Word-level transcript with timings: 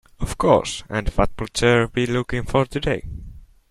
Of 0.19 0.35
course, 0.39 0.83
and 0.89 1.09
what 1.09 1.29
would 1.39 1.55
sir 1.55 1.85
be 1.85 2.07
looking 2.07 2.41
for 2.41 2.65
today? 2.65 3.03